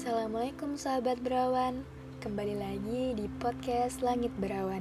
[0.00, 1.84] Assalamualaikum sahabat berawan
[2.24, 4.80] Kembali lagi di podcast Langit Berawan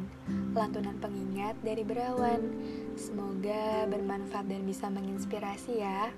[0.56, 2.40] Lantunan pengingat dari berawan
[2.96, 6.15] Semoga bermanfaat dan bisa menginspirasi ya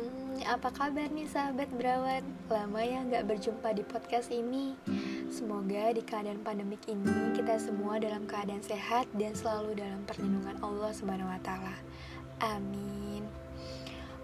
[0.00, 2.24] hmm, Apa kabar nih sahabat berawan?
[2.48, 4.72] Lama ya nggak berjumpa di podcast ini
[5.28, 10.88] Semoga di keadaan pandemik ini kita semua dalam keadaan sehat dan selalu dalam perlindungan Allah
[10.96, 11.76] Subhanahu wa.
[12.40, 13.28] Amin.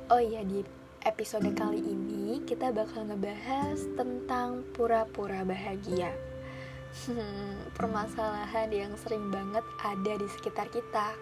[0.08, 0.64] Oh iya di
[1.04, 6.16] episode kali ini kita bakal ngebahas tentang pura-pura bahagia.
[7.04, 11.12] Hmm, permasalahan yang sering banget ada di sekitar kita.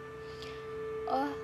[1.10, 1.34] Oh,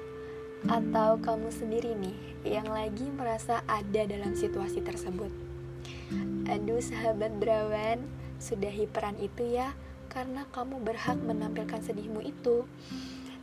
[0.70, 2.14] atau kamu sendiri nih
[2.46, 5.30] yang lagi merasa ada dalam situasi tersebut.
[6.46, 8.06] Aduh sahabat berawan,
[8.38, 9.74] sudah hiperan itu ya,
[10.06, 12.62] karena kamu berhak menampilkan sedihmu itu.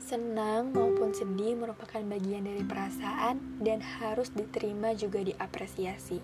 [0.04, 6.20] Senang maupun sedih merupakan bagian dari perasaan dan harus diterima juga diapresiasi.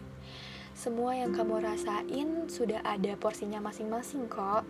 [0.76, 4.68] Semua yang kamu rasain sudah ada porsinya masing-masing kok.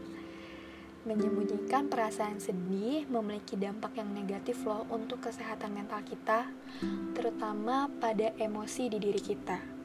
[1.09, 6.45] Menyembunyikan perasaan sedih memiliki dampak yang negatif loh untuk kesehatan mental kita,
[7.17, 9.78] terutama pada emosi di diri kita.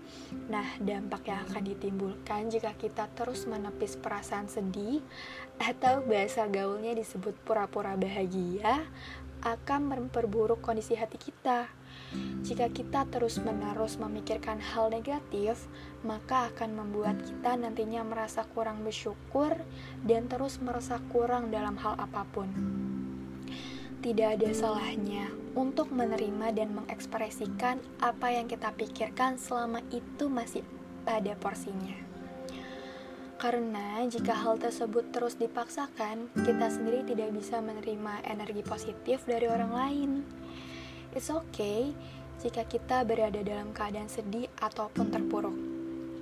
[0.51, 5.01] Nah, dampak yang akan ditimbulkan jika kita terus menepis perasaan sedih
[5.57, 8.85] atau bahasa gaulnya disebut pura-pura bahagia
[9.45, 11.69] akan memperburuk kondisi hati kita.
[12.45, 15.69] Jika kita terus-menerus memikirkan hal negatif,
[16.07, 19.53] maka akan membuat kita nantinya merasa kurang bersyukur
[20.05, 22.49] dan terus merasa kurang dalam hal apa pun.
[24.05, 30.61] Tidak ada salahnya untuk menerima dan mengekspresikan apa yang kita pikirkan selama itu masih
[31.09, 31.97] pada porsinya.
[33.41, 39.73] Karena jika hal tersebut terus dipaksakan, kita sendiri tidak bisa menerima energi positif dari orang
[39.73, 40.11] lain.
[41.17, 41.97] It's okay
[42.45, 45.57] jika kita berada dalam keadaan sedih ataupun terpuruk.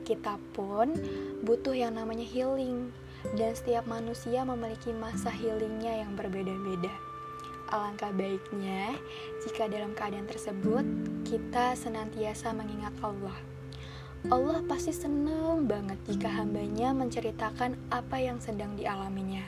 [0.07, 0.95] Kita pun
[1.43, 2.95] butuh yang namanya healing,
[3.35, 7.12] dan setiap manusia memiliki masa healingnya yang berbeda-beda.
[7.73, 8.93] Alangkah baiknya
[9.41, 10.85] jika dalam keadaan tersebut
[11.25, 13.33] kita senantiasa mengingat Allah.
[14.29, 19.41] Allah pasti senang banget jika hambanya menceritakan apa yang sedang dialaminya.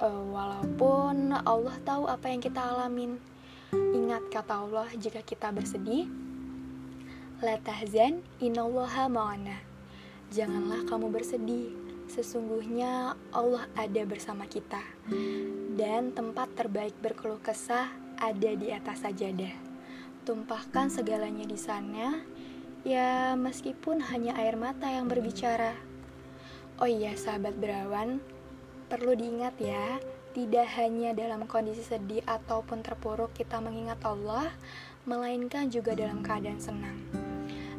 [0.00, 3.20] Uh, walaupun Allah tahu apa yang kita alamin.
[3.76, 6.08] Ingat kata Allah jika kita bersedih,
[7.44, 9.60] La tahzan inallaha ma'ana.
[10.32, 11.76] Janganlah kamu bersedih,
[12.08, 14.80] sesungguhnya Allah ada bersama kita
[15.78, 17.86] dan tempat terbaik berkeluh kesah
[18.18, 19.54] ada di atas sajadah.
[20.26, 22.18] Tumpahkan segalanya di sana,
[22.82, 25.78] ya meskipun hanya air mata yang berbicara.
[26.82, 28.18] Oh iya sahabat berawan,
[28.90, 30.02] perlu diingat ya,
[30.34, 34.50] tidak hanya dalam kondisi sedih ataupun terpuruk kita mengingat Allah,
[35.06, 37.17] melainkan juga dalam keadaan senang.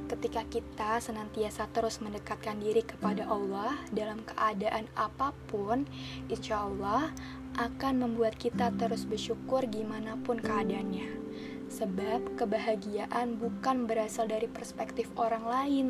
[0.09, 5.85] Ketika kita senantiasa terus mendekatkan diri kepada Allah dalam keadaan apa pun,
[6.33, 7.13] insya Allah
[7.61, 11.29] akan membuat kita terus bersyukur gimana pun keadaannya.
[11.69, 15.87] Sebab kebahagiaan bukan berasal dari perspektif orang lain,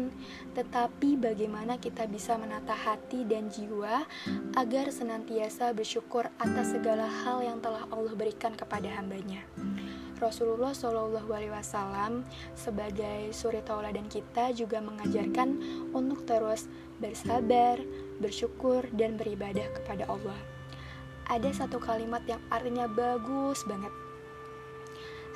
[0.51, 4.03] tetapi bagaimana kita bisa menata hati dan jiwa
[4.59, 9.47] agar senantiasa bersyukur atas segala hal yang telah Allah berikan kepada hambanya.
[10.19, 15.55] Rasulullah Wasallam sebagai suri tauladan kita juga mengajarkan
[15.95, 16.67] untuk terus
[16.99, 17.79] bersabar,
[18.19, 20.35] bersyukur, dan beribadah kepada Allah.
[21.31, 23.91] Ada satu kalimat yang artinya bagus banget.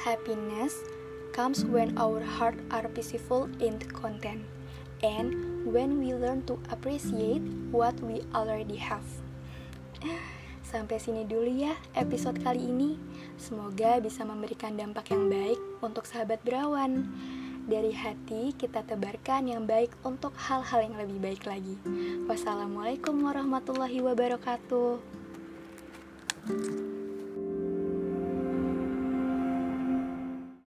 [0.04, 0.84] Happiness
[1.32, 4.44] comes when our heart are peaceful and content,
[5.00, 5.32] and
[5.64, 9.06] when we learn to appreciate what we already have.
[10.68, 12.98] Sampai sini dulu ya episode kali ini.
[13.44, 17.12] Semoga bisa memberikan dampak yang baik untuk sahabat berawan.
[17.68, 21.76] Dari hati kita tebarkan yang baik untuk hal-hal yang lebih baik lagi.
[22.24, 25.04] Wassalamualaikum warahmatullahi wabarakatuh.